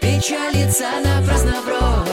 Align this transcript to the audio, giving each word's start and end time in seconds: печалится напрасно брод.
печалится 0.00 0.86
напрасно 1.04 1.60
брод. 1.66 2.11